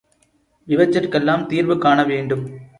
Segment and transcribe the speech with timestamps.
[0.67, 2.45] இவற்றிற்கெல்லாம் தீர்வு காண வேண்டும்.